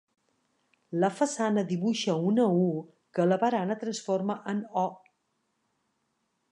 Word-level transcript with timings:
La 1.03 1.09
façana 1.17 1.65
dibuixa 1.73 2.15
una 2.31 2.47
u 2.63 2.65
que 3.19 3.29
la 3.29 3.39
barana 3.45 3.79
transforma 3.85 4.41
en 4.55 4.67
o. 4.87 4.89